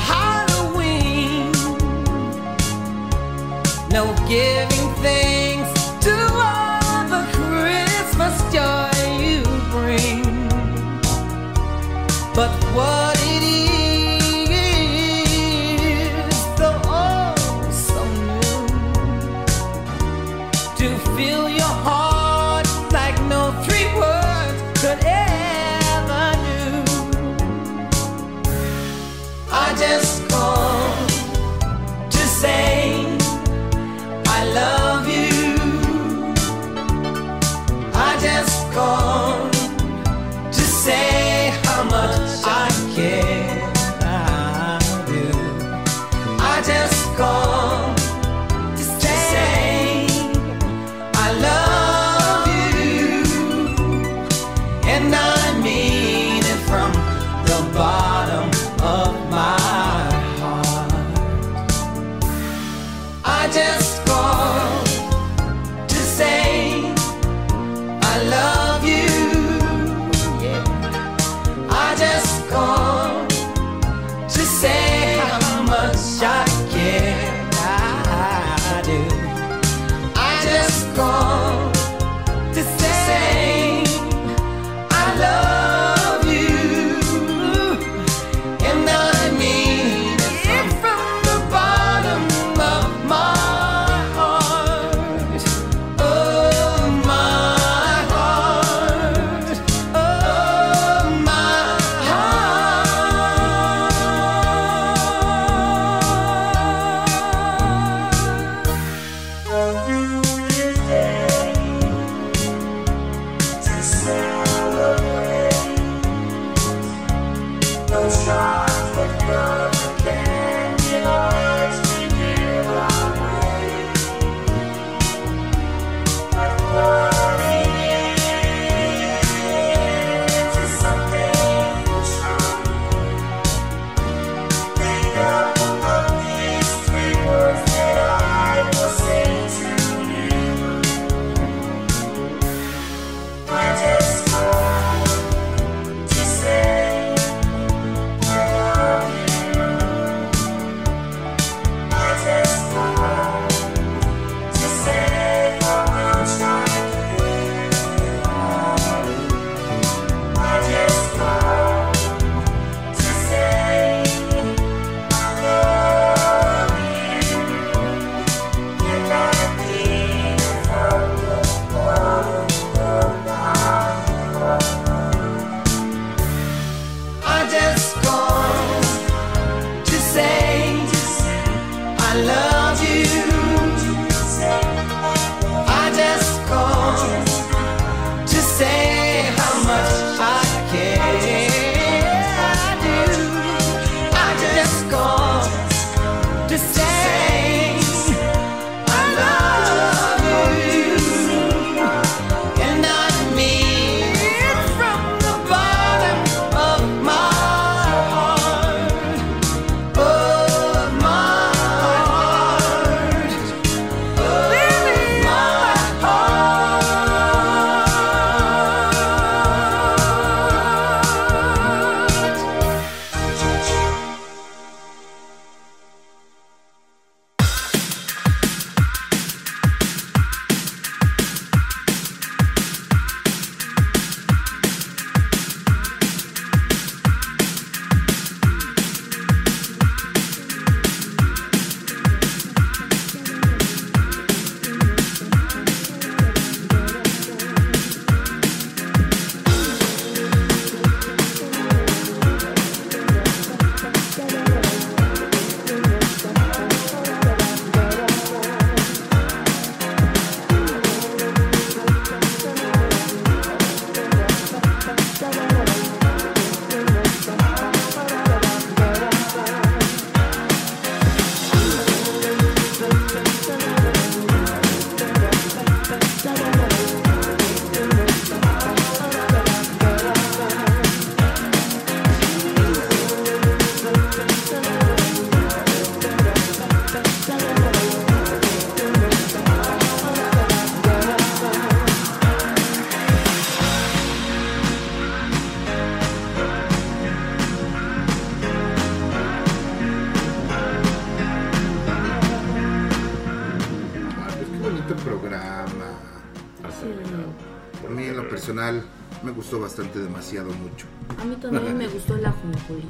[310.42, 310.88] mucho.
[311.20, 312.86] A mí también me gustó el ajonjolí.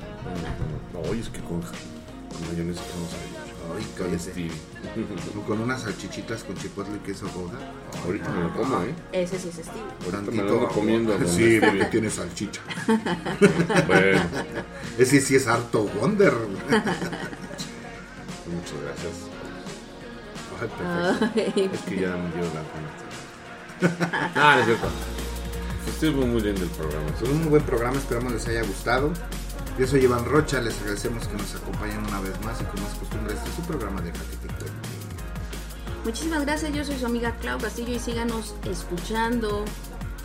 [1.10, 3.44] Oye, es que con, con mayonesa que vamos a ver.
[3.76, 4.52] Ay, cállate.
[5.32, 7.57] Como Con unas salchichitas con chipotle y queso boda.
[8.06, 8.94] Ahorita me lo como, ¿eh?
[9.11, 9.80] Ese sí es Steve.
[10.06, 11.18] Ahorita me lo ando comiendo.
[11.26, 12.61] Sí, porque tiene salchicha.
[13.88, 14.22] Bueno.
[14.98, 16.34] Ese sí es harto Wonder.
[18.53, 19.14] Muchas gracias.
[20.61, 21.30] Ay, perfecto.
[21.36, 21.70] Ay.
[21.74, 22.64] Es que ya me dio la.
[24.36, 25.12] Ah, no es cierto.
[25.88, 27.07] Estuvo muy bien del programa.
[27.19, 29.11] Fue un muy buen programa, esperamos les haya gustado.
[29.77, 32.93] Yo soy Iván Rocha, les agradecemos que nos acompañen una vez más y como es
[32.93, 34.65] costumbre, este es su programa de Cuente.
[36.05, 39.65] Muchísimas gracias, yo soy su amiga Clau Castillo y síganos escuchando.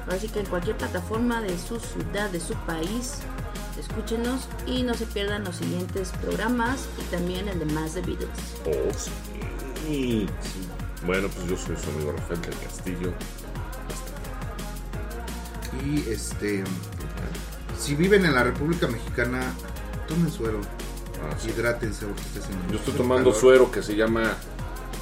[0.04, 3.18] Ahora sí que en cualquier plataforma de su ciudad, de su país,
[3.78, 8.28] escúchenos y no se pierdan los siguientes programas y también el de Más de Beatles.
[8.66, 9.10] Oh, sí.
[9.86, 10.26] Sí.
[11.06, 13.12] Bueno, pues yo soy su amigo Rafael del Castillo.
[15.86, 16.64] Y este,
[17.78, 19.40] si viven en la República Mexicana,
[20.06, 20.60] tomen suero.
[21.46, 23.40] Hidrátense porque está haciendo Yo estoy tomando calor.
[23.40, 24.34] suero que se llama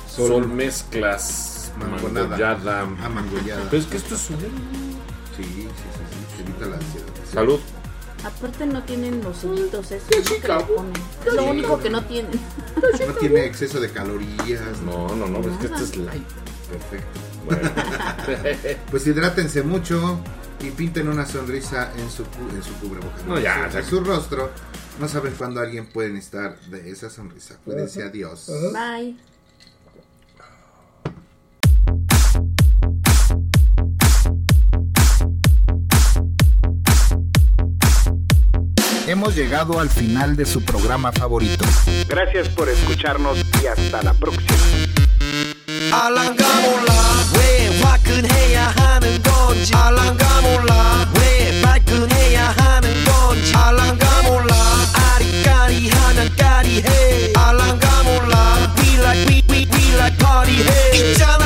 [0.09, 1.73] Sol- Sol, Mezclas.
[1.79, 2.81] Mangollada.
[3.03, 3.65] Ah, mangollada.
[3.71, 4.43] Pero es que esto es suero.
[5.37, 5.69] Sí, sí, sí,
[6.37, 7.07] sí, evita la ansiedad.
[7.33, 7.61] Salud.
[8.25, 10.41] Aparte no tienen los sellitos esos ¿no?
[10.41, 10.93] que le ponen.
[11.27, 11.49] Es lo Sí.
[11.51, 12.41] único que no tienen.
[13.07, 14.81] No tiene exceso de calorías.
[14.85, 16.27] No, no, no, es que este es light.
[16.71, 17.21] Perfecto.
[17.45, 17.71] Bueno.
[18.91, 20.19] Pues hidrátense mucho
[20.61, 22.23] y pinten una sonrisa en su,
[22.55, 23.25] en su cubrebocas.
[23.27, 23.83] No, ya, en ya.
[23.83, 24.51] su rostro.
[24.99, 27.59] No saben cuándo alguien puede necesitar de esa sonrisa.
[27.65, 28.51] Cuídense, adiós.
[28.73, 29.17] Bye.
[39.07, 41.65] Hemos llegado al final de su programa favorito.
[42.09, 44.57] Gracias por escucharnos y hasta la próxima.
[49.57, 49.73] 건지?
[49.75, 51.07] 알랑가 몰라.
[51.19, 53.55] 왜 발끈해야 하는 건지?
[53.55, 54.55] 알랑가 몰라.
[55.15, 57.33] 아리까리 하면 까리해.
[57.35, 58.75] 알랑가 몰라.
[58.79, 60.97] We like we we we like party해.
[60.97, 61.46] 있잖아 마리아